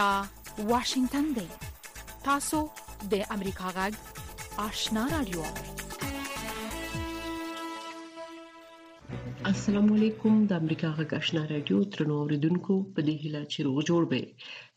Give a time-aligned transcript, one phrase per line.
[0.00, 0.10] دا
[0.72, 1.46] واشنگتن دی
[2.26, 2.58] تاسو
[3.14, 3.92] د امریکا غږ
[4.66, 5.42] آشنا رادیو
[9.52, 14.02] السلام علیکم د امریکا غږ آشنا رادیو ترنو اوریدونکو په دې هیله چې روغ جوړ
[14.10, 14.20] به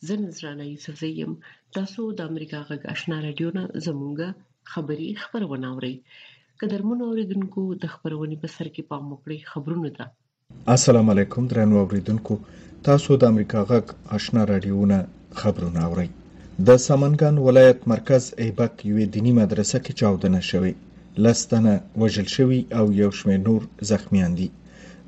[0.09, 1.31] زه نذرانه یوسف زیم
[1.79, 4.29] تاسو د امریکا غږ آشنا رادیو نه زموږه
[4.73, 5.93] خبری خبرونه اورئ
[6.65, 10.05] قدرمن اوریدونکو د خبرونه په سر کې پام وکړئ خبرونه ده
[10.73, 12.33] السلام علیکم درنو اوریدونکو
[12.87, 13.85] تاسو د امریکا غږ
[14.17, 14.97] آشنا رادیوونه
[15.39, 16.05] خبرونه اورئ
[16.67, 20.73] د سمنګان ولایت مرکز ایبک یوې دینی مدرسه کې چاودنه شوې
[21.27, 21.73] لستنه
[22.03, 24.47] وژل شوی او یو شمېر نور زخمیان دي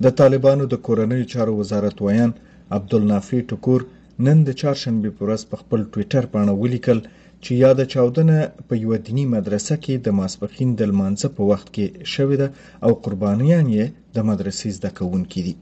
[0.07, 2.31] د طالبانو د کورنیو چارو وزارت ویان
[2.79, 3.81] عبدالنافی ټکور
[4.29, 6.99] نن د چهارشنبه په ورځ په خپل ټوئیټر باندې ولیکل
[7.45, 8.35] چې یاده چاودنه
[8.69, 12.47] په یوه دینی مدرسه کې د ماسپخین د لمانځه په وخت کې شوې ده
[12.85, 15.53] او قربانیان یې د مدرسې زده کوونکي دي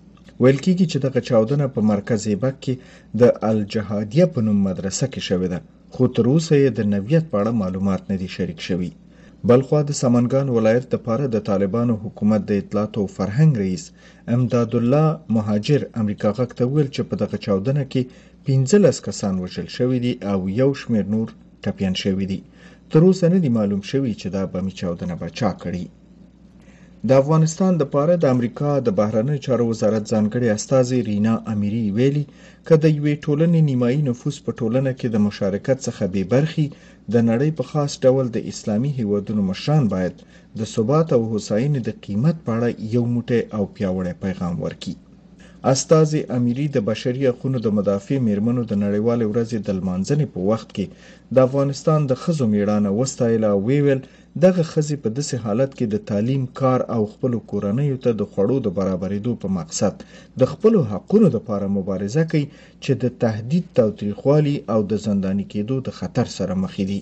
[0.42, 2.74] ویل کېږي چې دغه چاودنه په مرکز ایبک کې
[3.22, 5.60] د الجهادیه په نوم مدرسه کې شوې ده
[5.94, 8.92] خو تر اوسه یې د نویت په اړه معلومات نه دي شریک شوي
[9.50, 13.84] بلخوا د سمنګان ولایت لپاره د طالبانو حکومت د اطلاعات او فرهنګ رئیس
[14.36, 18.02] امداد الله مهاجر امریکا غک ته ویل چې په دغه چاودنه کې
[18.54, 21.30] 15 کسان وژل شوي دي او یو شمیر نور
[21.64, 22.40] ټپیان شوي دي
[22.92, 25.84] تر اوسه نه دي معلوم شوي چې دا بمي چاودنه به چا کړې
[27.10, 32.26] د افغانستان د پاره د امریکا د بهرنیو چارو وزارت ځانګړي استازي رینا امیری ویلي
[32.68, 36.66] که د یوې ټولنې نیمایي نفوس په ټولنه کې د مشارکت څخه بې برخي
[37.14, 40.16] د نړۍ په خاص ډول د اسلامي هیوادونو مشران باید
[40.60, 44.94] د ثبات او هوساینې د قیمت په اړه یو موټی او پیاوړی پیغام ورکړي
[45.74, 50.70] استازي اميري د بشري حقوقو د مدافع میرمنو د نړیوالې ورځې د لمانځنې په وخت
[50.76, 50.86] کې
[51.36, 54.02] د افغانستان د خزو میړانه وستایله ویل
[54.44, 58.58] دغه خزي په داسې حالت کې د تعلیم کار او خپل کورنۍ ته د خوړو
[58.64, 59.94] د برابرېدو په مقصد
[60.40, 62.46] د خپل حقونو لپاره مبارزه کوي
[62.84, 67.00] چې د تهدید توتریخوالي او د زندانی کېدو د خطر سره مخ دي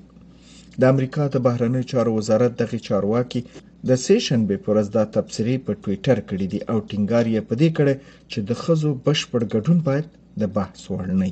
[0.79, 3.41] د امریکا د بهرنیو چارو وزارت دغه چارواکي
[3.87, 7.69] د سیشن به پرز دا تبصری په ټوئیټر کړی دی او ټینګار یې په دې
[7.77, 7.95] کړی
[8.31, 10.05] چې د خزو بشپړ ګډون باید
[10.41, 11.29] د بحث وړ نه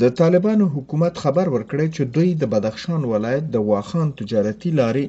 [0.00, 5.04] د طالبانو حکومت خبر ورکړی چې دوی د بدخشان ولایت د واخان تجارتي لارې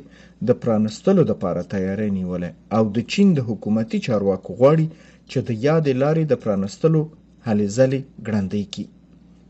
[0.48, 4.88] د پرانستلو لپاره تیاری نیولې او د چین د حکومتي چارواکو غواړي
[5.30, 7.02] چې د یادې لارې د پرانستلو
[7.48, 8.86] هلې ځلې ګړندۍ کړي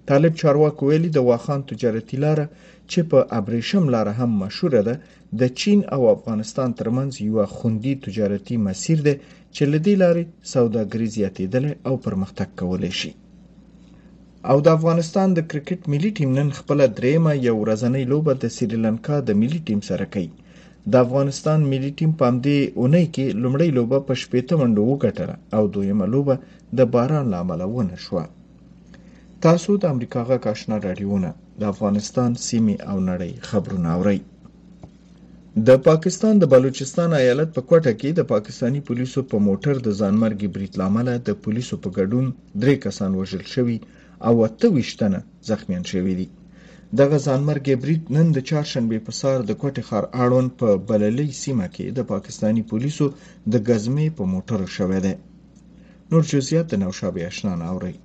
[0.09, 2.45] طالب چارواکو ویلي د واخان تجارتي لاره
[2.91, 4.95] چې په ابریشم لار هم مشهوره ده
[5.39, 9.13] د چین او افغانستان ترمنځ یو خوندي تجارتي مسیر ده
[9.55, 10.23] چې لدې لارې
[10.53, 13.11] سوداګري زیاتېدل او پرمختګ کولای شي
[14.51, 19.15] او د افغانستان د کرکټ ملي ټیم نن خپل درېمه یو ورځنۍ لوبه د سریلانکا
[19.27, 20.29] د ملي ټیم سره کوي
[20.91, 25.63] د افغانستان ملي ټیم په همدې اونۍ کې لومړۍ لوبه په شپېته منډو وګټله او
[25.73, 26.35] دویمه لوبه
[26.77, 28.25] د باران له امله ونه شوه
[29.43, 34.19] تاسو د امریکا غږ آشنا راډیو نه د افغانستان سیمې او نړۍ خبرونه اوري
[35.67, 40.47] د پاکستان د بلوچستان ایالت په کوټه کې د پاکستانی پولیسو په موټر د ځانمرګي
[40.55, 42.25] بریټ لامل د پولیسو په ګډون
[42.61, 43.77] درې کسان وژل شوي
[44.27, 46.27] او اته وشتنه زخمیان شوي دي
[46.99, 51.67] دغه ځانمرګي بریټ نن د چهارشنبه په سهار د کوټه خار اړوند په بللې سیمه
[51.75, 53.05] کې د پاکستانی پولیسو
[53.53, 55.13] د غزمې په موټر شوې ده
[56.11, 57.95] نور جزئیات نو شابه آشنا اورئ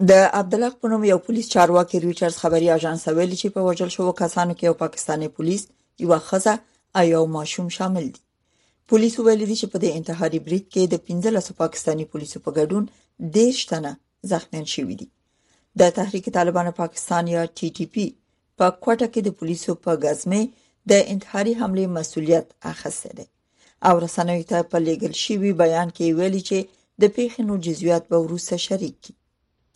[0.00, 0.10] د
[0.40, 4.54] عبدالله په نوم یو پولیس چارواکي ریچارډز خبري اژانس ویلي چې په وژل شوو کسانو
[4.58, 5.62] کې یو پاکستانی پولیس
[6.02, 6.54] یو خزه
[6.98, 8.20] او یو ماشوم شامل دي
[8.88, 12.84] پولیسو ویلي دي چې په دې انتحاري بریټ کې د 15 پاکستانی پولیسو په ګډون
[13.38, 13.92] دیش تنه
[14.34, 15.08] زخمیان شوي دي
[15.80, 18.06] د تحریک طالبان پاکستان یا ټي ټي پی
[18.58, 20.40] په کوټه کې د پولیسو په غزمه
[20.90, 23.24] د انتحاري حمله مسولیت اخیسته ده
[23.88, 26.58] او رسنوي ته په لیګل شوی بیان کې ویلي چې
[27.02, 29.14] د پیښې نور جزئیات به ورسره شریک کړي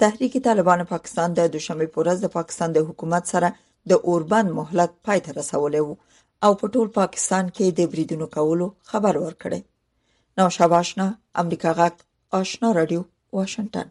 [0.03, 3.49] تحریک طالبان پاکستان د دوشنبه په ورځ د پاکستان د حکومت سره
[3.93, 5.97] د اوربند مهلت پای ته رسولی وو
[6.49, 9.61] او په ټول پاکستان کې د بریدونو کولو خبر ورکړی
[10.41, 11.07] نو شاباشنا
[11.43, 11.95] امریکا غاک
[12.41, 13.01] آشنا رادیو
[13.39, 13.87] واشنگټن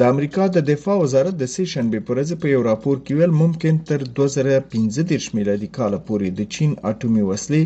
[0.00, 3.32] د امریکا د دفاع وزارت د سې شنبه په ورځ په یو راپور کې ویل
[3.42, 7.62] ممکن تر 2015 میلادي کال پورې د چین اټومي وسلې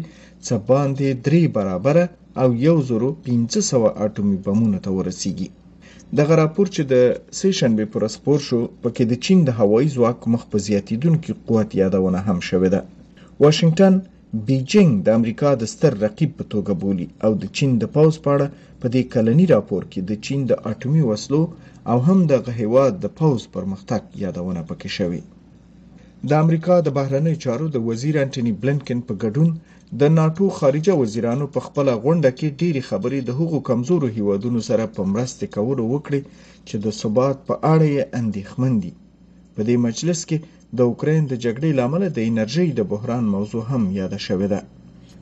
[0.47, 1.97] څخه باندې 3 برابر
[2.41, 2.49] او
[2.81, 5.49] 1500 اټومي بمونه ته ورسیږي
[6.19, 6.95] دغه راپور چې د
[7.39, 11.71] سې شنبه پر سپور شو پکې د چین د هوایي ځواک مخ په زیاتیدونکو قوت
[11.83, 12.81] یادونه هم شوې ده
[13.43, 13.95] واشنگټن
[14.47, 18.47] بیجینګ د امریکا د ستر رقیب په توګه بولی او د چین د پاوز پاړه
[18.81, 21.43] په دې کلنی راپور کې د چین د اټومي وسلو
[21.91, 25.21] او هم د غهواد د پاوز پرمختګ یادونه پکې شوې
[26.29, 29.51] د امریکا د بهرنی چارو د وزیر انټونی بلنکن په ګډون
[30.01, 34.85] د ناتو خارجه وزیرانو په خپله غونډه کې ډېری خبرې د هغو کمزورو هیوادونو سره
[34.97, 36.21] په مرستې کولو وکړي
[36.69, 38.93] چې د ثبات په اړه یې اندېښمن دي
[39.55, 40.37] په دې مجلس کې
[40.77, 44.61] د اوکراین د جګړې لامل د انرژي د بحران موضوع هم یاد شوې ده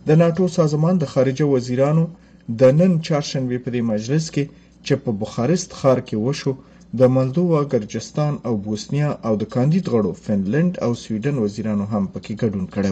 [0.08, 2.04] د ناتو سازمان د خارجه وزیرانو
[2.60, 4.44] د نن چهارشنبه په دې مجلس کې
[4.86, 6.52] چې په بخارست ښار کې وشو
[6.98, 12.32] د ملدووا ګرجستان او بوسنیا او د کاندید غړو فنلند او سویډن وزیرانو هم پکې
[12.42, 12.90] ګډون کړی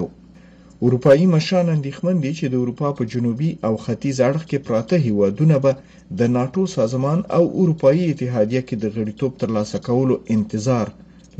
[0.86, 5.56] اروپایي مشران اندېښمن دي چې د اروپا په جنوبي او ختیځ اړخ کې پراته هیوادونه
[5.66, 5.72] به
[6.18, 10.86] د ناتو سازمان او اروپایي اتحادیه کې د غړیتوب ترلاسه کولو انتظار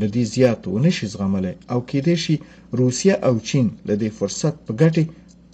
[0.00, 2.36] له دې زیات ونشي زغملی او کېدای شي
[2.82, 5.04] روسیه او چین له دې فرصت په ګټې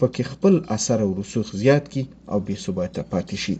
[0.00, 3.56] پکې خپل اثر او رسوخ زیات کړي او بې ثباته پاتې شي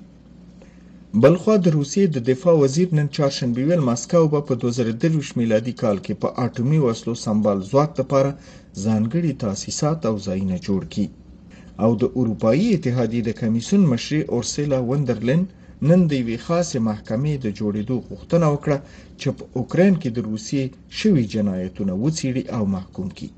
[1.22, 5.98] بلخوا د روسیې د دفاع وزیر نن چهارشنبه ویل ماسکاو به په 2023 میلادي کال
[6.04, 8.36] کې په اټومي وسلو سمبال ځواک لپاره
[8.84, 11.06] ځانګړي تاسیسات او ځایونه جوړ کړي
[11.84, 15.42] او د اروپאי اتحادیې د کمیسون مشر اورسلا وندرلن
[15.88, 18.78] نن د وی خاصه محکمې د جوړېدو غوښتنه وکړه
[19.20, 20.64] چې په اوکرين کې د روسیې
[21.00, 23.28] شوي جنایتونه وڅېړي او محکوم کړي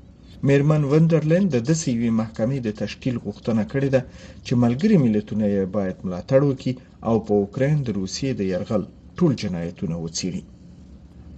[0.49, 4.01] میرمن وندرلند د داسې یوې محکمې د تشکیل غوښتنه کړې ده
[4.45, 6.73] چې ملګري ملتونه یې باید ملاتړ وکړي
[7.09, 8.83] او په اوکرين د روسیې د يرغل
[9.17, 10.43] ټول جنایتونه وڅیړي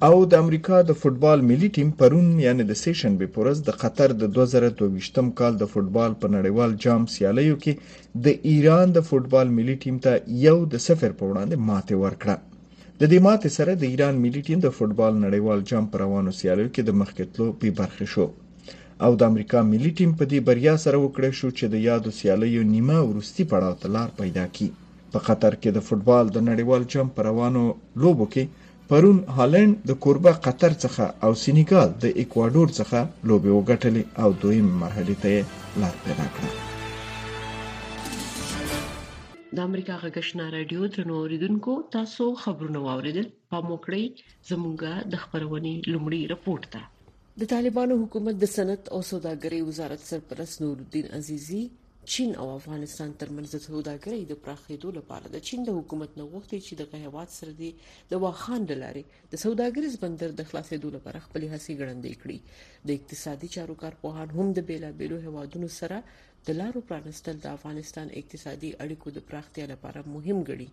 [0.08, 4.10] او د امریکا د فوتبال ملي ټیم پرون یعنی د سیشن به پورز د قطر
[4.22, 7.74] د 2022م کال د فوتبال په نړیوال جام سیالیو کې
[8.28, 10.12] د ایران د فوتبال ملي ټیم ته
[10.48, 12.36] یو د صفر په وړاندې ماته ورکړه
[13.02, 16.74] د دې ماته سره د ایران ملي ټیم د فوتبال نړیوال جام پر روانو سیالیو
[16.74, 18.28] کې د مخکې تلو په برخه شو
[19.06, 22.62] او د امریکا ملي ټیم په دې بریا سره وکړې شو چې د یادو سیالیو
[22.74, 24.70] نیمه ورستی پړاو ته لار پیدا کړي
[25.14, 27.64] په قطر کې د فوتبال د نړیوال چم پروانو
[28.04, 28.44] لوبو کې
[28.92, 33.00] پرون هالند د کوربه قطر څخه او سینیګال د ایکوادور څخه
[33.32, 35.34] لوبي وګټلې او دویم مرحله ته
[35.86, 36.50] لار پیدا کړه
[39.58, 44.04] د امریکا غږشنا رادیو ترنو اوریدونکو تاسو خبرونه واوریدل په موکړی
[44.54, 46.84] زمونږه د خبرونې لومړی رپورت ده
[47.42, 51.62] د طالبانو حکومت د صنعت او سوداګرۍ وزارت سرپرست نور الدین عزیزی
[52.16, 56.60] چین او افغانستان ترمنځ د سوداګرۍ د پراخېدو لپاره د چین د حکومت نه غوښتي
[56.66, 57.70] چې د غهواد سره دی
[58.14, 59.16] د واخان دلاري د
[59.46, 62.38] سوداګریز بندر د خلاصېدو لپاره خپل هڅې ګړندې کړې
[62.92, 65.98] د اقتصادي چارو کارپوهان هم د بیلابلو هوادونو سره
[66.52, 70.70] د لارو پرانستل د افغانستان اقتصادي اړیکو د پراختیا لپاره مهم ګڼي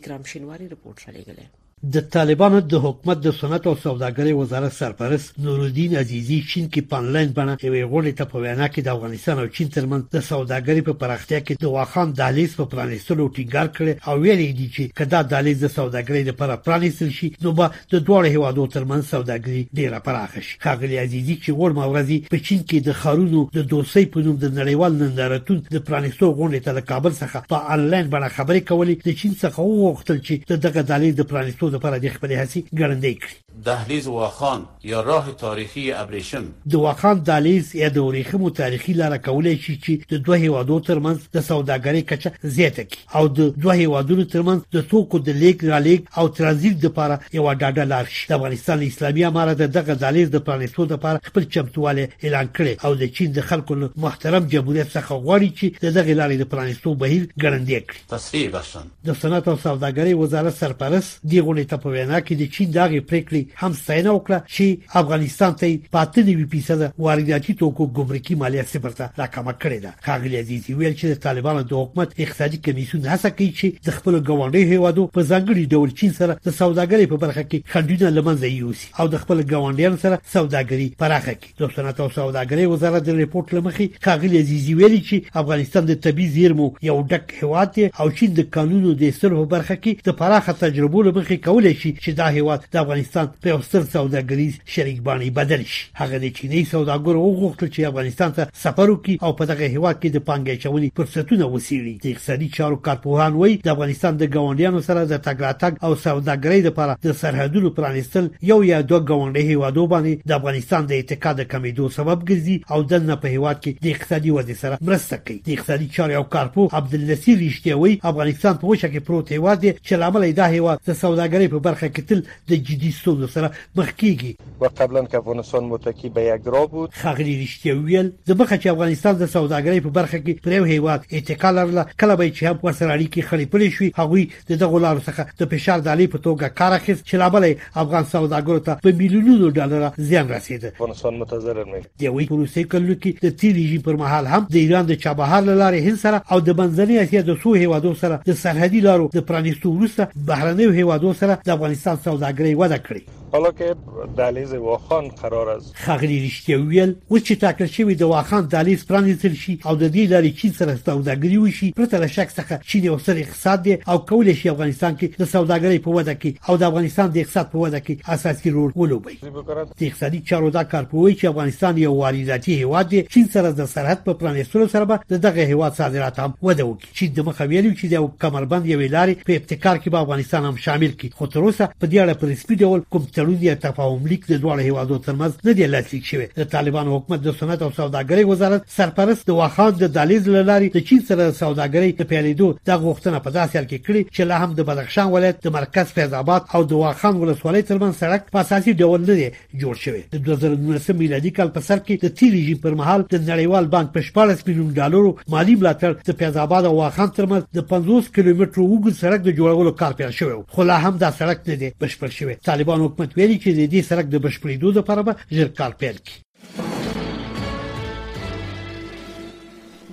[0.00, 1.46] اکرام شینواری رپورټ شالېګلې
[1.84, 6.96] د طالبانو د حکومت د صنعت او سوداګرۍ وزارت سرپرست نورالدین عزیزی چین کې په
[6.98, 10.82] انلاین بڼه یو غونډه ته په وینا کې د افغانستان او چین ترمنځ د سوداګرۍ
[10.88, 15.22] په پراختیا کې د واخان دالیز په پرانیستلو ټینګار کړ او ویلي دی چې کدا
[15.32, 20.40] دالیز د سوداګرۍ لپاره پرانیستل شي نو به د دوه هیوادو ترمنځ سوداګري ډیره پراخه
[20.50, 24.38] شي خاغلی عزیزی چې ور مورزي په چین کې د خارونو د دوستی په نوم
[24.46, 29.10] د نړیوال نندارتون د پرانیستو غونډې ته د کابل څخه په انلاین بڼه خبرې کولې
[29.10, 33.38] د چین څخه وغوښتل چې دغه دالیز د پرانیستو لپاره د خپل هڅې ګړندې کړي
[33.66, 34.60] دهلیز واخان
[34.90, 39.92] یا راه تاریخي ابریشم د واخان دهلیز یا د ورېخمو تاریخي لار کولای شي چې
[40.12, 44.86] د دوه هوادو ترمنځ د سوداګرۍ کچه زیاته کړي او د دوه هوادو ترمنځ د
[44.92, 49.24] توکو د لیک را لیک او ترانزیت لپاره یو ډاډه لار شي د افغانستان اسلامي
[49.30, 53.72] امارت دغه دهلیز د پرانیستو لپاره خپل چمتواله اعلان کړي او د چین د خلکو
[54.06, 55.66] محترم جمهوریت څخه غواړي چې
[55.98, 61.10] دغه لارې د پرانیستو بهیر ګړندې کړي تصریح بشن د صنعت او سوداګرۍ وزارت سرپرست
[61.30, 64.66] دی غونې غاړې ته په وینا کې د چین دغه پریکړې هم ستاینه وکړه چې
[65.00, 65.66] افغانستان ته
[65.96, 66.74] پاتې نیوي پیسې
[67.06, 71.60] وارداتي توکو ګمرکي مالیه صفر ته راکمه کړې ده خاغلی عزیز ویل چې د طالبانو
[71.62, 76.12] د حکومت اقتصادي کمیسیون هڅه کوي چې د خپل ګوانډي هیوادو په ځانګړي ډول چین
[76.20, 80.88] سره د سوداګرۍ په برخه کې خندونه لمنځه یوسي او د خپل ګوانډیان سره سوداګري
[81.04, 85.82] پراخه کړي د صنعت او سوداګرۍ وزارت د ریپورت لمخې خاغلی عزیز ویلي چې افغانستان
[85.92, 90.18] د طبي زیرمو یو ډک هیواد او چې د قانونو د صلح برخه کې د
[90.22, 95.30] پراخه تجربو لمخې کولای شي چې دا هیواد د افغانستان په ستر سوداګریز شریک باندې
[95.38, 99.66] بدل شي هغه د چینی سوداګر وغوښتل چې افغانستان ته سفر وکړي او په دغه
[99.74, 104.30] هیواد کې د پانګې چونې فرصتونه وسیلي د اقتصادي چارو کارپوهان وایي د افغانستان د
[104.36, 109.86] ګاونډیانو سره د تګراتګ او سوداګرۍ لپاره د سرحدونو پرانستل یو یا دوه ګاونډي هیوادو
[109.94, 114.36] باندې د افغانستان د اعتقاد کمیدو سبب ګرځي او دنه په هیواد کې د اقتصادي
[114.38, 119.10] وضع سره مرسته کوي د اقتصادي چارو او کارپوه عبدالنصیر رښتیاوي افغانستان په وشه کې
[119.10, 122.64] پروت هیواد چې لامل یې دا هیواد د سوداګرۍ سوداګرۍ په برخه کې تل د
[122.68, 123.48] جدي ستونزو سره
[123.78, 128.36] مخ کیږي و قبلا که افغانستان متکی به یک را بود خغلی رښتیا ویل د
[128.40, 132.30] مخه چې افغانستان د سوداګرۍ په برخه کې پر یو هیواد اتکال لرله کله به
[132.36, 136.06] چې هم ورسره اړیکې خلیپلې شوې هغوی د دغه لارو څخه د فشار د علی
[136.14, 141.18] په توګه کار اخیست چې لابلې افغان سوداګرو ته په میلیونونو ډالر زیان رسید افغانستان
[141.24, 144.94] متضرر نه دی وی روسي کلو کې د تیلیږي پر مهال هم د ایران د
[145.04, 149.10] چابهار لارې هند سره او د منځنۍ اسیا د سو هیوادو سره د سرحدي لارو
[149.18, 153.02] د پرانیستو وروسته بهرنیو هیوادو سره د افغانستان سوداګري وده کړې
[153.34, 158.82] حالکه دهلیز واخان قرار است خغلی رښتیا ویل و چې ټاکل شوی د واخان دهلیز
[158.88, 162.84] پرانیستل شي او د دې لارې چین سره سوداګري وشي پرته له شک څخه چین
[162.88, 166.56] یو سر اقتصاد دی او کولای شي افغانستان کې د سوداګرۍ په وده کې او
[166.62, 171.14] د افغانستان د اقتصاد په وده کې اساسي رول ولوبي د اقتصادي چارو دا کارپوي
[171.14, 175.40] چې افغانستان یو وارداتي هیواد دی چین سره د سرحد په پرانیستلو سره به دغه
[175.54, 179.40] هیواد صادرات هم وده وکړي چې د مخ ویلو چې د کمربند یوې لارې په
[179.40, 182.56] ابتکار کې به افغانستان هم شامل کړي خو تر اوسه په دې اړه په رسمي
[182.62, 186.44] ډول کوم تړون یا تفاهم لیک د دوه هیوادو ترمنځ نه دی لاسلیک شوی د
[186.54, 191.00] طالبانو حکومت د صنعت او سوداګرۍ وزارت سرپرست د واخان د دالیز لاري د چین
[191.10, 194.68] سره سوداګرۍ په پیلېدو د غوښتنه په داسې حال کې کړې چې لا هم د
[194.70, 199.00] بدخشان ولایت د مرکز فیض آباد او د واخان ولسوالۍ ترمنځ سړک په اساسي ډول
[199.10, 199.28] نه دی
[199.64, 203.16] جوړ شوی د 2019 میلادي کال په سر کې د تیلي جیم پر مهال د
[203.30, 207.68] نړیوال بانک په 14 میلیون ډالرو مالی ملاتړ د فیض آباد او واخان ترمنځ د
[207.76, 211.56] 50 کیلومتر وګړو سړک د جوړولو کار پیل شوی خو لا هم دا سړک نه
[211.60, 215.48] دی بشپړ شوی طالبان حکومت ویلي چې د دې سړک د بشپړېدو لپاره به ژر
[215.60, 216.18] کار پیل کړي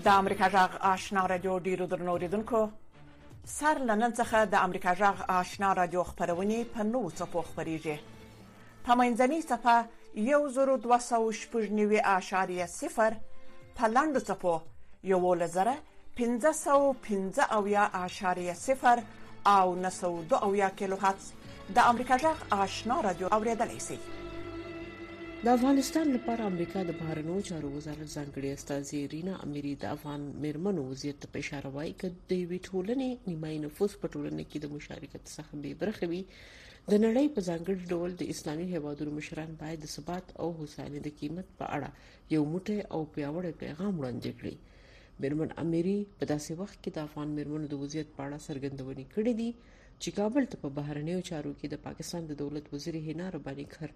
[0.08, 2.62] د امریکا جغ آشنا رادیو ډیرو درنوریدونکو
[3.54, 7.98] سر لنن څخه د امریکا جغ آشنا رادیو خبرونه په نو څپو خبريږي
[8.86, 9.76] په منځنۍ صفه
[10.34, 13.12] یو زرو 299 اشاریه صفر
[13.82, 14.54] په لاندو صفو
[15.14, 18.98] یو لزره 1515 او یا اشاریه صفر
[19.48, 21.32] او 902 کیلو هرتز
[21.76, 23.96] د امریکا جغ آشنا رادیو اوریدلای شي
[25.44, 30.84] د افغانستان لپاره امریکا د بهرنیو چارو وزارت ځانګړي استاذي رینا اميري د افغان مرمنو
[30.90, 35.24] وضعیت په اشاره وایي چې د وی ټولنې نیمای نفوس په ټولنه کې د مشارکت
[35.36, 39.94] څخه بې برخې وي د نړۍ په ځانګړي ډول د اسلامي هیوادونو مشران باید د
[39.98, 44.56] ثبات او هوساینې د قیمت په اړه یو موټی او پیاوړی پیغام وړاندې کړي
[45.24, 49.34] میرمن اميري په داسې وخت کې د افغان میرمنو د وضعیت په اړه څرګندونې کړې
[49.40, 49.50] دي
[50.02, 53.90] چې کابل ته په بهرنیو چارو کې د پاکستان د دولت وزیر حنا رباني کر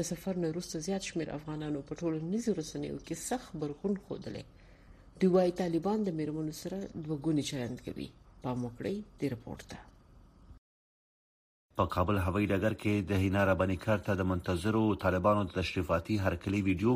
[0.00, 4.42] د سفر نه وروسته زیات شمیر افغانانو په ټولنیزو رسنیو کې سخت برغون خوده
[5.22, 8.08] دوی وايي طالبان د میرمنو سره دوه ګونی چلند کوي
[8.44, 9.78] پام وکړئ د رپورت ته
[11.78, 16.16] په کابل هوایي ډګر کې د هینا ربانی کار ته د منتظرو طالبانو د تشریفاتي
[16.24, 16.92] هرکلی ویډیو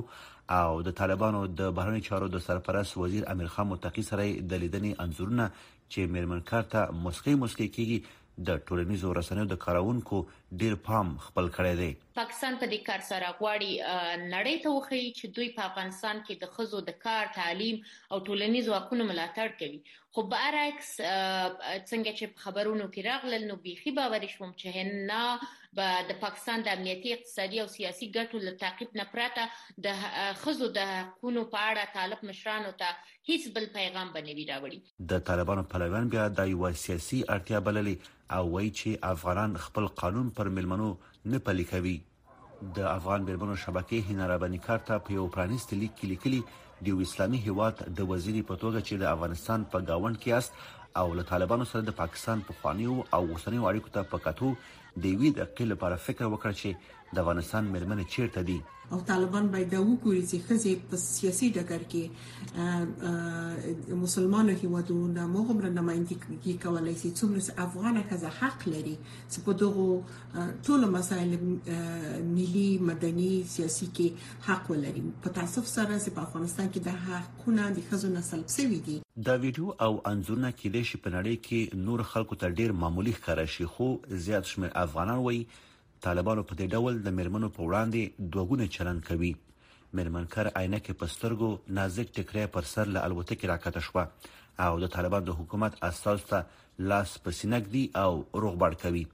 [0.61, 4.93] او د طالبانو د بهرنی چارو د سرپرست وزیر امیر خان متقی سره د لیدنې
[5.07, 5.47] انزورونه
[5.93, 10.19] چې میرمن کار ته مسکی مسکی کیږي د ټولنیزو رسنیو د کارونکو
[10.61, 11.89] ډیر پام خپل کړی دی
[12.19, 16.55] پاکستان په دې کار سره غواړي نړۍ ته وخی چې دوی په افغانستان کې د
[16.55, 17.81] خزو د کار تعلیم
[18.13, 24.27] او ټولنیز حقوقو ملاتړ کوي خو بارعکس څنګه چې خبرونو کې راغلل نو بيخي باور
[24.35, 29.09] شوم چې هنه به د پاکستان د امنیتي اقتصادي او سیاسي ګټو له تعقیب نه
[29.15, 29.49] پراته
[29.87, 33.01] د خزو د حقوقو په اړه طالب مشرانو ته
[33.31, 37.99] هیڅ بل پیغام بنوي راوړي د طالبانو پلویان بیا د یو سیاسي اړتیا بللي
[38.37, 40.89] او وایي چې افغانان خپل قانون پر ملمنو
[41.35, 41.97] نه پلي کوي
[42.79, 46.41] د افغان بیرمنو شبکې هنرابني کارته په یو پرانیست لیک کې لیکلي
[46.89, 51.07] د اسلامي هیواد د وزیر په توګه چې د افغانستان په گاوند کې است او
[51.19, 54.53] له طالبانو سره د پاکستان په خوانیو او اوسنیو اړیکو ته په کتو
[55.05, 58.59] د وی د کله لپاره فکر وکړ چې د افغانستان مرمنه چیرته دي
[58.97, 62.05] او طالبان باید دا وکړي چې خزي په سیاسي ډګر کې
[64.05, 68.95] مسلمانو هیوادونو مغمره نمائندګي کولای شي څومره افغان خزه حق لري
[69.33, 76.11] چې په دغه ټول مسایل ملي مدني سیاسي کې حق ولري په تاسف سره چې
[76.21, 80.71] په افغانستان کې د حقونو د خزو نسل سوي دي دا ویډیو او انزورونه کې
[80.75, 83.87] د شپنړې کې نور خلکو ته ډیر معمولی ښکارا شي خو
[84.27, 85.41] زیات شمېر افغانان وایي
[86.07, 89.31] طالبانو په دې ډول د مرمنو په وړاندې دوګونه چلن کوي
[90.01, 91.49] مرمنکر عینکه پسترګو
[91.81, 94.07] نازک ټکرې پر سر له الوتکې راکته شو
[94.69, 99.05] او د طالبان د حکومت اساس ته لاس پسینګ دی او روغبړ کوي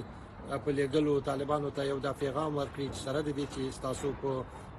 [0.64, 4.32] په لګلو طالبانو ته یو د پیغام ورکړي چې سره د دې چې تاسو په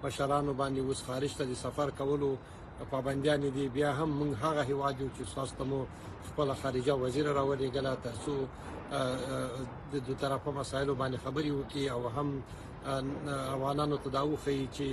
[0.05, 2.31] مشرانو باندې اوس خارج ته د سفر کولو
[2.91, 5.81] پابندیان دي بیا هم موږ هغه هواجو چې تاسو ته مو
[6.29, 8.35] خپل خارجه وزیر راوړي غلا تاسو
[9.93, 12.29] د دوه طرفه مسایلو باندې خبري وکي او هم
[13.55, 14.89] افغانانو تداوخي چې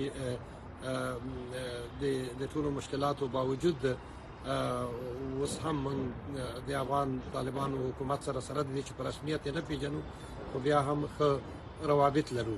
[2.02, 2.04] د
[2.40, 3.80] د ټولو مشکلاتو باوجود
[4.48, 5.92] اوس هم
[6.68, 10.02] د افغان طالبانو حکومت سره سره د چې په رسمیت نه پیژنو
[10.52, 11.30] خو بیا هم ښه
[11.92, 12.58] روابط لرو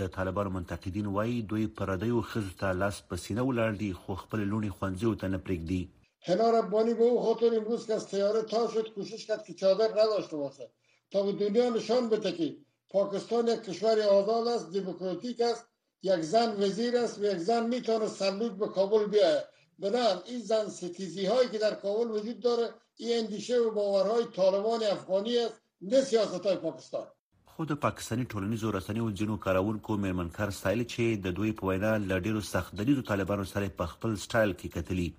[0.00, 4.40] د طالبانو منتقدین وایي دوی پردیو خزو ته لاس په سینه ولاړ دي خو خپل
[4.50, 5.82] لونی خنځو ته نه پرېږدي
[6.28, 9.90] هنار افغانی به او خاطر امروز که از تیاره تا شد کوشش کرد که چادر
[10.00, 10.70] نداشته باشد
[11.12, 12.48] تا به دنیا نشان بده که
[12.96, 15.64] پاکستان یک کشور آزاد است دموکراتیک است
[16.10, 19.44] یک زن وزیر است و یک زن میتونه سلوک به کابل بیاید
[19.82, 24.80] بلند این زن ستیزی هایی که در کابل وجود داره این اندیشه و باورهای طالبان
[24.92, 27.06] افغانی است نه سیاست های پاکستان
[27.44, 33.02] خود پاکستانی ټولنیزو رسنیو ځینو کارونکو میمنکر سټایل چې د دوی په وینا لډیرو سختدلیو
[33.02, 35.12] طالبانو سره په خپل سټایل کې کتلی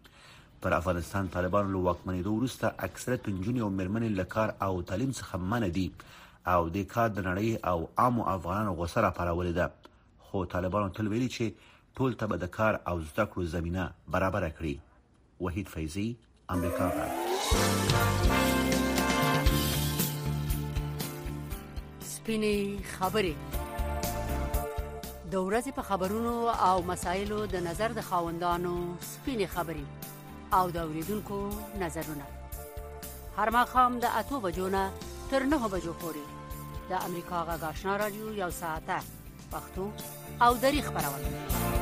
[0.61, 5.67] پر افغانستان طالبانو لو واکمنېدو وروسته اکثریت نجونې او مرمنې لکار او تعلیم څخه منع
[5.67, 5.85] دي
[6.55, 9.71] او د کار د نړۍ او عامو افغانانو غوسه را پرولې ده
[10.29, 13.83] خو طالبانو تل ویلي چې ټول ته به د کار او زده کړو زمينه
[14.13, 14.79] برابر کړي
[15.45, 16.05] وحید فیضی
[16.49, 16.87] امریکا
[22.11, 22.55] سپینی
[22.93, 23.35] خبرې
[23.65, 26.33] د ورځې په خبرونو
[26.69, 28.73] او مسایلو د نظر د خاوندانو
[29.11, 31.39] سپینی خبرې او د اوریدونکو
[31.83, 32.25] نظرونه
[33.37, 34.83] هر مخام د اتو بجونه
[35.33, 38.99] تر نه بجو پورې د امریکا غاښنا رادیو یو ساعته
[39.53, 39.87] پښتو
[40.47, 41.72] او دری خبرونه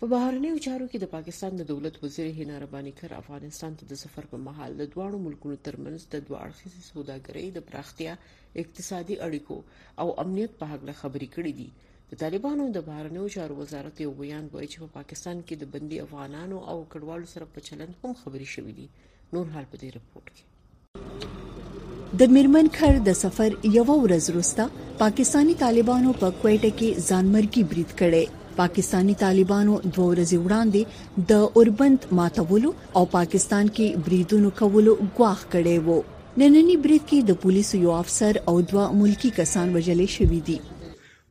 [0.00, 3.98] په بهرنیو چارو کې د پاکستان د دولت وزیر هینا ربانی کر افغانستان ته د
[4.00, 8.16] سفر په مهال د دواړو ملکونو ترمنځ د دوه اړخیزې سوداګرۍ د پراختیا
[8.64, 9.56] اقتصادي اړیکو
[10.04, 11.68] او امنیت په هغله خبرې کړې دي
[12.12, 16.02] د طالبانو د بهرنیو چارو وزارت یو بیان وایي چې په پاکستان کې د بندي
[16.06, 18.86] افغانانو او کډوالو سره په چلند هم خبرې شوې دي
[19.34, 25.58] نور حال په دې رپورت کې د میرمن خر د سفر یو ورځ وروسته پاکستانی
[25.68, 32.70] طالبانو په کوټه کې ځانمرګي بریټ کړي پاکستانی طالبانو دوه ورځې وړاندې د اوربند ماتولو
[33.00, 35.98] او پاکستان کې بریدونو کولو غواخ کړي وو
[36.42, 40.58] نننی برید کې د پولیسو یو افسر او دوه ملکی کسان وژلې شوې دي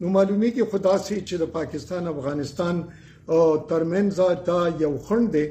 [0.03, 2.83] نو معلومی کې خدا سي چې د پاکستان افغانستان
[3.73, 5.45] ترمنځ دا یو خند دی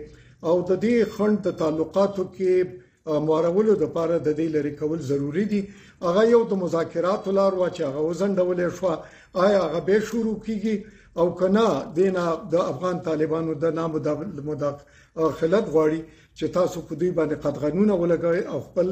[0.48, 5.44] او د دې خند د تعلقاتو کې مورولو د پاره د دې لری کول ضروری
[5.54, 5.64] دي
[6.08, 11.02] هغه یو د مذاکرات لار واچ هغه وزن ډولې شو آیا هغه به شروع کیږي
[11.20, 12.22] او کنا دینه
[12.52, 16.00] د افغان طالبانو د نامو د مداخلت غواړي
[16.38, 18.88] چې تاسو په دوی باندې قدغنونه ولګوي او خپل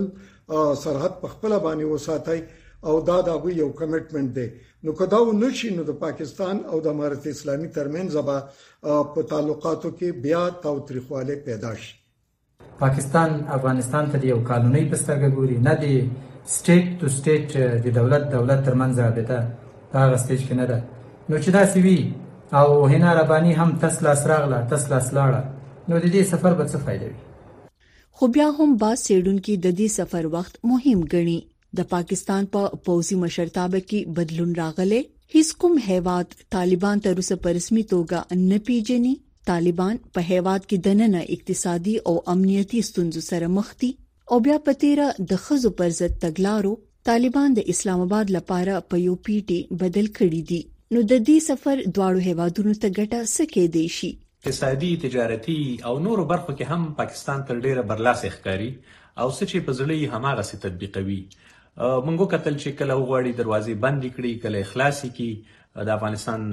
[0.83, 2.41] سرحد په خپل باندې وساتای
[2.91, 4.47] او دا د یو کمټمنټ دی
[4.85, 8.39] نو کدا و نشي نو د پاکستان او د امارت اسلامي ترمن زبا
[8.83, 11.93] په تعلقاتو کې بیا تاوتریخواله پیدا شي
[12.87, 18.65] پاکستان افغانستان ته یو قانوني پسترګه ګوري نه دی سټیټ ټو سټیټ د دولت دولت
[18.65, 19.39] ترمنځ رابطه
[19.93, 20.83] هغه سټیج کې نه ده
[21.31, 21.97] نو چې دا سوي
[22.61, 27.13] او هینا ربانی هم تسلا سراغله تسلا سلاړه نو د دې سفر به څه فائدې
[27.13, 31.37] وي خو بیا هم با سیډونکو د دې سفر وخت مهم ګڼي
[31.81, 35.03] د پاکستان په پا پوزي مشرتابه کې بدلون راغله
[35.37, 39.15] هیڅ کوم هیواد طالبان تر اوسه په رسمي توګه نه پیژني
[39.53, 43.93] طالبان په هیواد کې دننه اقتصادي او امنیتی ستونزو سره مخ دي
[44.35, 46.75] او بیا پتیرا د خزو پر ضد تګلارو
[47.11, 50.63] طالبان د اسلام آباد لپاره په یو پیټي بدل کړی دي
[50.95, 55.55] نو د دې سفر دواړو هیوادونو ته ګټه سکه دی شي اقتصادي تجارتي
[55.91, 60.11] او نورو برخو کې هم پاکستان تر ډیره برلاسه ښکاری او څه چې په ځلې
[60.17, 65.95] هماغه سي تطبیقوي منګو قتل چې کله وغوړي دروازې بند کړي کله اخلاصي کې د
[65.99, 66.47] افغانستان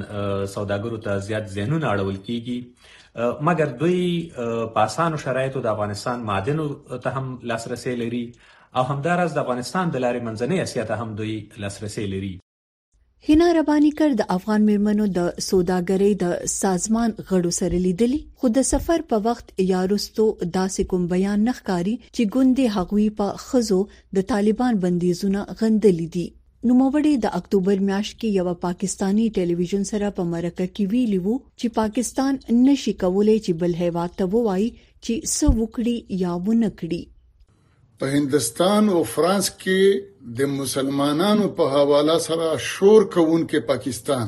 [0.56, 4.02] سوداګرو ته زیات زینونه اړول کیږي مګر دوی
[4.78, 8.25] په اسانو شرایطو د افغانستان معدنو ته هم لاسرسي لري
[8.78, 12.34] او همدارس د افغانستان د لارې منځنۍ اسیا ته هم دوی لاسرسي لري
[13.27, 18.65] هینا ربانی کر د افغان میرمنو د سوداګرۍ د سازمان غړو سره لیدلی خو د
[18.69, 20.25] سفر په وخت یاروستو
[20.58, 23.79] داسې کوم بیان نخکاری چې ګوندې حقوی په خزو
[24.19, 26.25] د طالبان بندیزونه غندلې دي
[26.67, 31.36] نو موړې د اکتوبر میاشت کې یو پاکستانی ټلویزیون سره په مرکه کې ویلی وو
[31.60, 37.01] چې پاکستان نشي کولای چې بل هیواد ته وایي چې سو وکړي یا ونکړي
[37.99, 39.81] په هندستان او فرانس کې
[40.38, 44.27] د مسلمانانو په حواله سره شور کوونکې پاکستان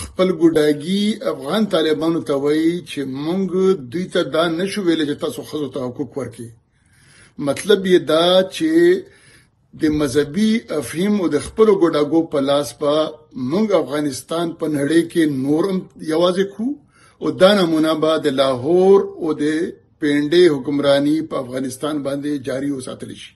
[0.00, 3.44] خپل ګډاګي افغان طالبانو ته وایي چې مونږ
[3.94, 6.50] دوی ته دا نشو ویل چې تاسو خزو ته حقوق ورکړي
[7.50, 8.70] مطلب یې دا چې
[9.80, 12.94] د مذهبي افهیم او د خپل ګډاګو په لاس په
[13.50, 15.76] مونږ افغانستان په نړۍ کې نورم
[16.12, 16.68] یوازې خو
[17.22, 19.44] او دا نمونه به د لاهور او د
[20.02, 23.30] پینډې حکمرانی په افغانستان باندې جاری وساتل شي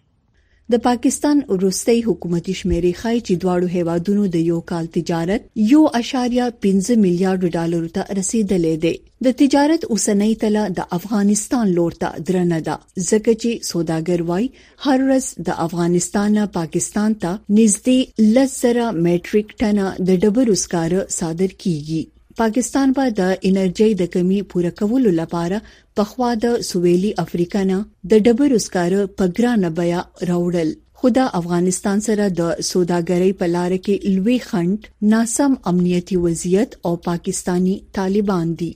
[0.72, 6.46] د پاکستان روسي حکومتي شمیرې خای چې دواړو هیوادونو د یو کال تجارت یو اشاریه
[6.66, 12.60] 15 میلیارډ ډالر ته رسیدلې ده د تجارت اوسنۍ تله د افغانستان لور ته درنه
[12.70, 12.78] ده
[13.10, 14.48] ځکه چې سوداګر وايي
[14.86, 21.56] هر ورځ د افغانستان نه پاکستان ته نږدې لزره میټریک ټنه د ډبرو سکاره صادر
[21.66, 22.02] کیږي
[22.38, 25.58] پاکستان به د انرژي د کمی پوره کولو لپاره
[26.00, 27.76] پخوا د سویلي افریقا نه
[28.12, 30.70] د ډبرو سکاره په ګرانه بیا راوړل
[31.02, 34.78] خو د افغانستان سره د سوداګرۍ په لار کې لوی خند
[35.14, 38.70] ناسم امنیتی وضعیت او پاکستانی طالبان دي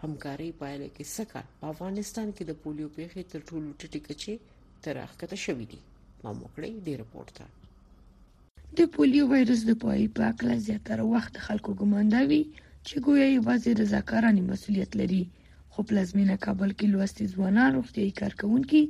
[0.04, 4.34] همکارۍ پایله کې څه کار په افغانستان کې د پولیو پیښې تر ټولو ټیټې کچې
[4.82, 5.80] ته راښکته شوې دي
[6.22, 7.46] ما موکړې د رپورت ته
[8.78, 12.42] د پولیو وایرس د پای په اکلا زیاتره وخت خلکو ګماندوي
[12.86, 15.22] چې ګویا یې وځي رضاکارانه مسولیت لري
[15.72, 18.80] خو پلازمینه کابل کې لوستي ځوانان روغتيي کارکونکو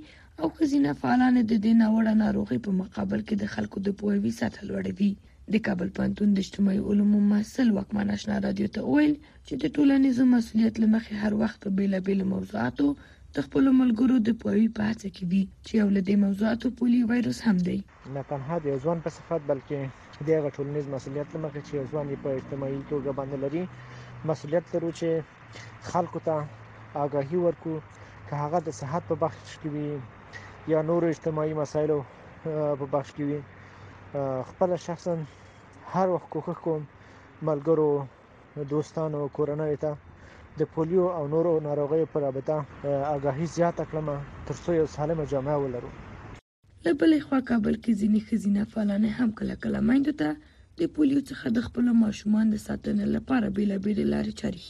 [0.41, 4.61] او خزینه فعالان د دینه وړه ناروغي په مقابل کې د خلکو د پوهاوي سطح
[4.71, 5.13] لوړوي
[5.53, 9.15] د کابل پوهنتون د اجتماعي علومو محصل واکمن آشنا رادیو ته ویل
[9.47, 12.87] چې د ټولنیز مسولیت لمخې هر وخت په بیلابېلو موضوعاتو
[13.37, 17.01] د خپل ملګرو د پوهې په هڅه کې وي چې یو له دې موضوعاتو پولي
[17.13, 17.79] وایروس هم دی
[18.19, 19.81] نه تنها د ځوان په صفت بلکې
[20.33, 23.65] د ټولنیز مسولیت لمخې چې ځوان په اجتماعي توګه باندې لري
[24.33, 26.41] مسولیت لرو چې خلکو ته
[27.07, 27.75] آگاهي ورکو
[28.29, 32.01] که هغه د صحت په بخش کې وي یا نور اجتماعي مسایلو
[32.49, 33.41] په بخش کې وي
[34.49, 35.15] خپل شخصا
[35.95, 36.81] هر وخت کوښښ کوم
[37.49, 37.89] ملګرو
[38.73, 39.91] دوستانو کورنۍ ته
[40.59, 42.55] د پولیو او نورو ناروغیو په رابطه
[43.17, 44.07] آگاهي زیاته کړم
[44.47, 45.91] ترڅو یو سالمه جامعه ولرو
[46.87, 50.29] له بلې خوا کابل کې ځینې خزینه فعالانه هم کله کله مایندو ته
[50.81, 54.61] د پولیو څخه د خپل ماشومان د ساتنې لپاره بیلابېل لارې چارې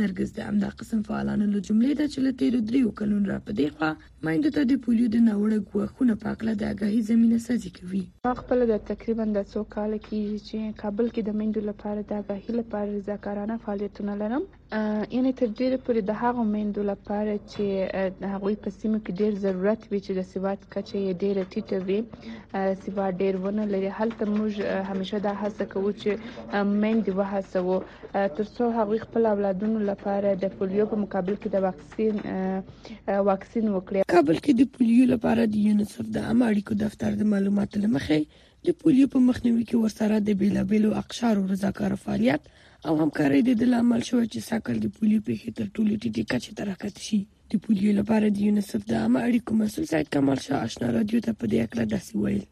[0.00, 3.88] نرګس د همدا قسم فعالانو له جملې د چله تیر دریو کلون را پدې خو
[4.24, 8.04] مایند ته د پولیو د نوړه غوښونه پاکله د اګاهي زمينه سازي کوي
[8.40, 12.52] خپل د تقریبا د 100 کال کیږي چې کابل کې د مندو لپاره د اګاهي
[12.60, 18.54] لپاره رضاکارانه فعالیتونه لرم یعنی تر ډیره پورې د هغو میندو لپاره چې د هغوی
[18.66, 23.18] په سیمه کې ډیر ضرورت وي چې د سواد کچه یې ډیره ټیټه وي سواد
[23.24, 29.28] ډیر ونه لري هلته موږ همیشه دا هڅه کوو چې میندې وهڅوو ترڅو هغوی خپل
[29.32, 35.10] اولادونو لپاره د پولیو په مقابل کې د واکسین واکسین وکړي کابل کې د پولیو
[35.14, 39.80] لپاره د یونیسف د عامه اړیکو دفتر د معلوماتو لمخې د پولیو په مخنیوي کې
[39.84, 42.52] ورسره د بیلابیلو اقشارو رضاکار فعالیت
[42.88, 46.64] او همکاري د لامل شو چې ساکل د پولیو پیښې تر ټولو ټیټې کچې ته
[46.70, 47.18] راکټ شي
[47.52, 51.32] د پولیو لپاره د یونیسف د عامه اړیکو مسول سید کمال شاه آشنا رادیو ته
[51.42, 52.42] په دې اړه داسې ویل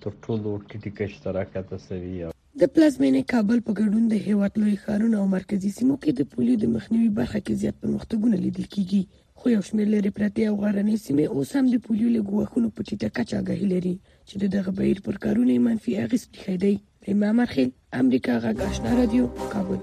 [0.04, 2.20] تر ټولو ټیټه اشتراکه تسوي
[2.60, 6.60] د پلازمینه کابل په ګډون د هیواد لوی ښارونو او مرکزی سیمو کې د پولیو
[6.64, 9.00] د مخنیوي برخه کې زیات پرمختګونه لیدل کیږي
[9.42, 12.80] خو یو شمېر لري پرته او غرنۍ سیمې اوس هم د پولیو له ګواښونو په
[12.88, 13.94] ټیټه کچه غهي لري
[14.28, 17.70] چې دغه بهیر پر کارونه منفي اغېز کوي د امام خیل
[18.04, 19.78] امریکا غاښنا رادیو کابل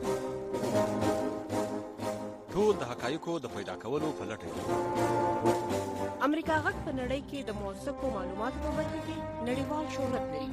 [2.81, 8.07] د حقایقو د پیدا کولو په لټه کې امریکا غږ په نړۍ کې د موثقو
[8.17, 10.47] معلوماتو په برخه کې نړیوال شهرت لري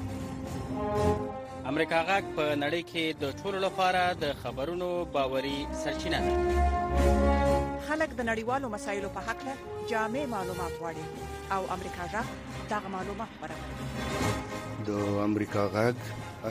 [1.72, 6.34] امریکا غږ په نړۍ کې د ټولو لپاره د خبرونو باوري سرچینه ده
[7.88, 9.54] خلک د نړیوالو مسایلو په حق له
[9.94, 11.04] جامع معلومات وړي
[11.58, 12.26] او امریکا غږ
[12.74, 15.94] دا معلومات ورکوي د امریکا غږ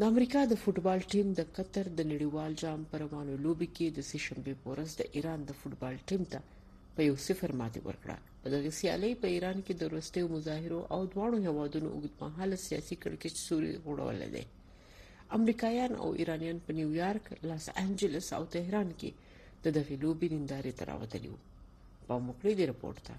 [0.00, 4.20] د امریکا د فوتبال ټیم د قطر د نړیوال جام پروانو لوبي کې د سې
[4.26, 6.42] شنبه پورس د ایران د فوتبال ټیم ته
[6.98, 11.00] په یو صفر ماتې ورکړه په دغه سیالي په ایران کې د روستیو مظاهرو او
[11.14, 14.44] دواړو هوادونو اوږدمهاله سیاسي کړکېچ سوري غوړول دي
[15.34, 19.10] امریکایان او ایرانیان په نیویارک، لاس انجلس او تهران کې
[19.64, 21.38] د دغې لوبې نندارې ته راوتلي وو
[22.10, 23.14] په مخکړي دی رپورت ته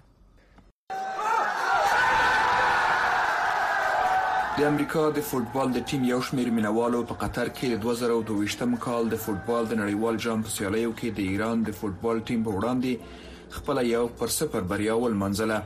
[4.60, 9.04] د امریکا د فوتبال د ټیم یو شمېر مینوالو په قطر کې د 2022م کال
[9.12, 13.54] د فوتبال د نړیوال جام په سیالیو کې د ایران د فوتبال ټیم په وړاندې
[13.60, 15.58] خپل یو پر صفر بریا ولمنځله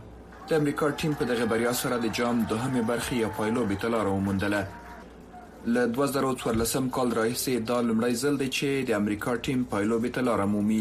[0.50, 4.06] د امریکا ټیم په دغه بریا سره د جام دوهمه برخه یا پایلو به تلار
[4.14, 4.62] ومندله
[5.66, 10.42] ل 2014 کال راهیسې دا لمړی ځل دی چې د امریکا ټیم پایلوبې ته لار
[10.54, 10.80] مومي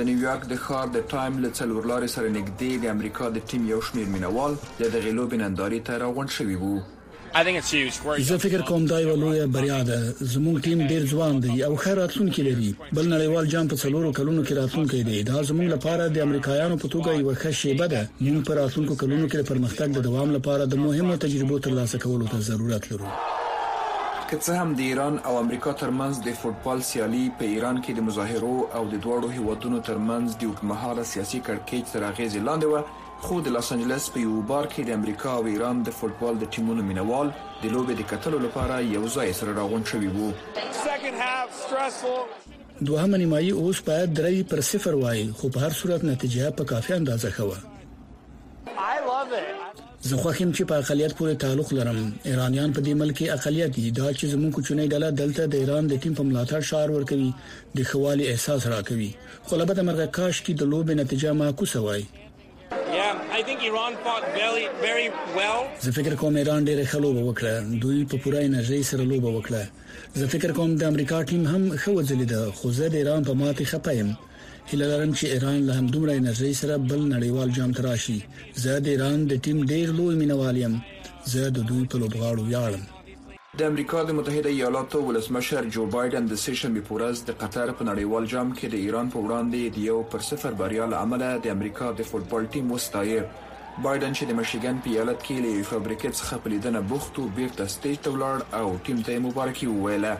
[0.00, 3.80] د نیویارک د ښار د ټایم له څلورلارې سره نږدې د امریکا د ټیم یو
[3.88, 6.74] شمیر مینوال د دغې لوبې نندارې ته راغونډ شوي وو
[8.30, 9.98] زه فکر کوم دا یو لوی بریا ده
[10.34, 14.44] زموږ ټیم ډیر ځوان دی او ښه راتلونکي لري بل نړیوال جام په څلورو کلونو
[14.44, 18.46] کې راتلونکي دی دا زموږ لپاره د امریکایانو په توګه یو ښه شیبه ده موږ
[18.48, 22.92] په راتلونکو کلونو کې پرمختګ د دوام لپاره د مهمو تجربو ترلاسه کولو ته ضرورت
[22.94, 23.16] لرو
[24.30, 28.00] که څه هم د ایران او امریکا ترمنځ د فوټبال سیالي په ایران کې د
[28.08, 32.74] مظاهرو او د دواړو هیوادونو ترمنځ د حکومتاله سیاسي کړکېچ تر اغیزې لاندې و
[33.26, 36.44] خو د لاس انجلس په یو بار کې د امریکا او ایران د فوټبال د
[36.56, 43.50] ټیمونو مینوال د لوبې د کتلو لپاره یو ځای سره راغون شوی وو دوهمه نیمایي
[43.62, 47.48] اوس باید درې پر صفر وای خو په هر صورت نتیجه په کافي اندازه خو
[50.10, 51.98] زه خوښم چې په اقالیت پورې تعلق لرم
[52.30, 55.84] ایرانیان په دې ملک کې اقالیت دي دا چې زموږ کوچنۍ ډله دلته د ایران
[55.88, 57.30] د ټیم په ملاتړ شعار ورکوي
[57.78, 59.10] د خوالي احساس راکوي
[59.46, 62.02] خو لبد مرغه کاش کې د لوبې نتیجه معکوسه وای
[65.84, 69.62] زه فکر کوم ایران ډېر خلوب وکړه دوی په پوره انرژي سره لوب وکړه
[70.22, 73.64] زه فکر کوم د امریکا ټیم هم خو ځلیدا خو زه د ایران په ماته
[73.72, 74.08] خپایم
[74.72, 78.16] هله لرم چې ایران له همدومره انرژي سره بل نړیوال جام تراشي
[78.66, 80.74] زه د ایران د ټیم ډیر لوی مینوالیم
[81.32, 82.82] زه د دوی په لوبغاړو یاړم
[83.60, 88.24] د امریکا د متحده ایالاتو ولسمشر جو بایدن د سیشن پورز د قطر په نړیوال
[88.36, 91.88] جام کې د ایران په وړاندې د یو پر صفر بریا له امله د امریکا
[92.02, 93.24] د فوتبال ټیم وستایل
[93.84, 97.64] بایدن چې د میشیګن په ایالت کې له فابریکې څخه په لیدنه بوخت او بیرته
[97.74, 100.14] ستېج ته ولاړ او ټیم ته مبارکي وویله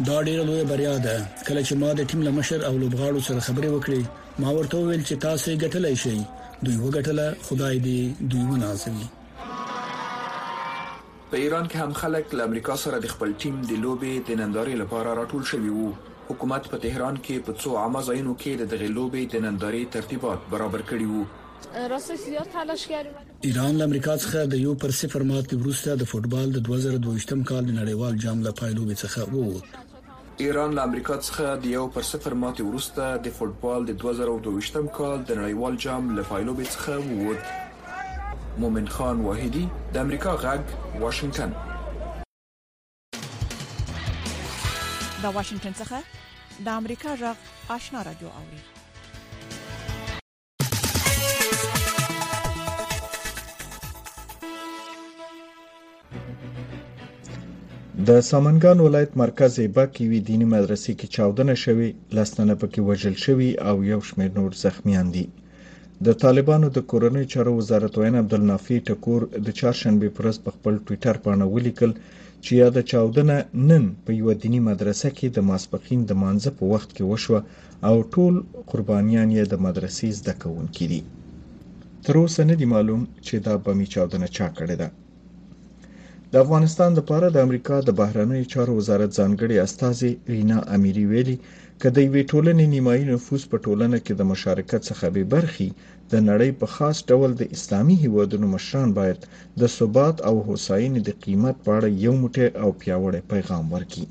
[0.00, 3.40] دا ډیره لویه بریا ده کله چې ما د ټیم له مشر او لوبغاړو سره
[3.48, 6.16] خبرې وکړې ما ورته وویل چې تاسو یې ګټلای شئ
[6.64, 9.06] دوی وګټله خدای دې دوی ونازوي
[11.30, 14.74] په ایران کې هم خلک له امریکا سره د خپل ټیم د لوبې د ننداري
[14.82, 15.88] لپاره راټول شوي وو
[16.32, 20.82] حکومت په تهران کې په څو عامه ځایونو کې د غلوبې د ننداري ترتیبات برابر
[20.92, 21.24] کړي وو
[23.48, 27.62] ایران له امریکا څخه د یو پر صفر ماتې وروسته د فوتبال د 2022م کال
[27.66, 29.66] د نړیوال جام لپاره لوبي څخه ووت
[30.36, 35.18] ایران له امریکا څخه د یو پر صفر ماتې وروسته د فوټبال د 2022م کال
[35.28, 39.64] د نړیوال جام له فایلو به څخه ووت مومن خان واحدی
[39.96, 41.52] د امریکا غږ واشنگتن
[45.22, 47.36] دا واشنگتن څخه د امریکا غږ
[47.78, 48.83] آشنا راډیو اوري
[58.08, 63.16] د سمنګان ولایت مرکز ایبا کې وی دینی مدرسې کې چاودنه شوې لسنه پکې وژل
[63.24, 65.24] شوې او یو شمېر نور زخمیان دي
[66.06, 70.74] د طالبانو د کورنۍ چارو وزارت وین عبد النافی ټکور د چهارشنبه پرز په خپل
[70.86, 71.92] ټوئیټر باندې ولیکل
[72.44, 73.36] چې یا د چاودنه
[73.68, 77.40] نن په یو دینی مدرسه کې د ماسپخین د مانزه په وخت کې وشوه
[77.88, 78.34] او ټول
[78.70, 81.00] قربانیان یې د مدرسې زده کوونکي دي
[82.04, 84.88] تر اوسه نه دی معلوم چې دا بمی چاودنه چا کړې ده
[86.36, 91.36] د افغانستان لپاره د امریکا د بهرنیو چارو وزارت ځانګړي استاذي رینا اميري ویلي
[91.82, 95.68] کله یو ټولنې نیمایي نفوس په ټولنه کې د مشارکت څخه به برخي
[96.12, 99.18] د نړۍ په خاص ډول د اسلامي هیوادونو مشران باید
[99.60, 104.06] د ثبات او هوساینې د قیمت په اړه یو موټی او پیاوړی پیغام ورکړي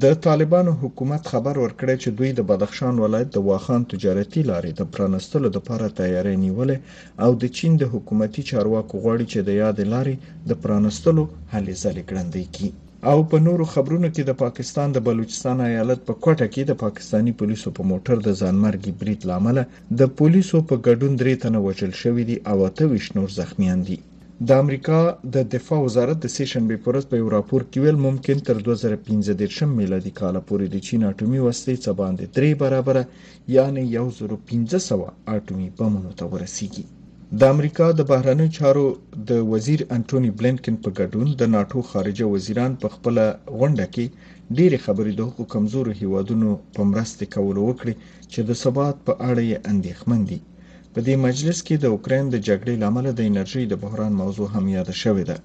[0.00, 4.82] د طالبانو حکومت خبر ورکړی چې دوی د بدخشان ولایت د واخان تجارتي لارې د
[4.94, 6.76] پرانستلو لپاره تیاری نیولې
[7.24, 10.14] او د چین د حکومتي چارواکو غواړي چې د یاد لارې
[10.50, 12.70] د پرانستلو هلې ځلې ګړندې کړي
[13.10, 17.32] او په نورو خبرونو کې د پاکستان د بلوچستان ایالت په کوټه کې د پاکستانی
[17.40, 19.56] پولیسو په موټر د ځانمرګي بریټ لامل
[20.00, 23.98] د پولیسو په ګډون درې تنه وژل شوې دي او اته وښ نور زخمیان دي
[24.48, 24.98] د امریکا
[25.34, 29.68] د دفاع وزارت د سیشنبه په ورځ په یو راپور کې ویل ممکن تر 2015
[29.80, 32.96] میلادي کال پورې د چین اټومي وسلې څخه باندې 3 برابر
[33.56, 36.84] یعنی 1500 اټومي بمونو ته ورسیږي
[37.40, 38.84] د امریکا د بهرنی چارو
[39.30, 44.06] د وزیر انټونی بلنکن په ګډون د ناتو خارجه وزیران په خپل غونډه کې
[44.58, 47.94] ډېری خبرې د حکومت کمزورو هیوادونو په مرسته کول وکړي
[48.32, 50.40] چې د ثبات په اړه یې اندېښمن دي
[50.94, 54.64] په دې مجلس کې د اوکرين د جګړې لامل د انرژي د بحران موضوع هم
[54.76, 55.36] یاد شوې ده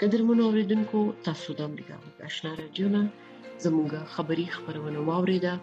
[0.00, 0.98] قدرمنو اوریدونکو
[1.28, 3.02] تاسو د امریکا غږ آشنا رادیو نه
[3.64, 5.54] زموږ خبری خبرونه واوریده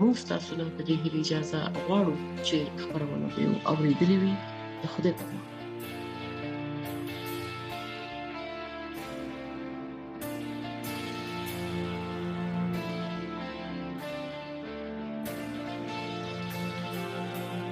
[0.00, 2.14] موږ تاسو ته د دې اجازه غواړو
[2.46, 4.32] چې خبرونه به اوریدلې وي
[4.96, 5.47] خدای په امان